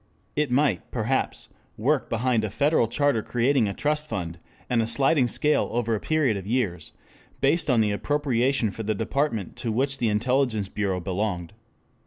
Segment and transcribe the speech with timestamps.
[0.35, 1.47] It might, perhaps,
[1.77, 5.99] work behind a federal charter creating a trust fund, and a sliding scale over a
[5.99, 6.93] period of years
[7.39, 11.53] based on the appropriation for the department to which the intelligence bureau belonged.